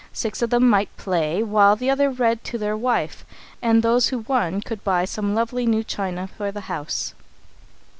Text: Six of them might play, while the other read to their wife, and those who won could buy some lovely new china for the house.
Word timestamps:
Six 0.13 0.41
of 0.41 0.49
them 0.49 0.67
might 0.67 0.97
play, 0.97 1.43
while 1.43 1.75
the 1.75 1.91
other 1.91 2.09
read 2.09 2.43
to 2.45 2.57
their 2.57 2.75
wife, 2.75 3.23
and 3.61 3.83
those 3.83 4.07
who 4.07 4.25
won 4.27 4.59
could 4.61 4.83
buy 4.83 5.05
some 5.05 5.35
lovely 5.35 5.67
new 5.67 5.83
china 5.83 6.25
for 6.25 6.51
the 6.51 6.61
house. 6.61 7.13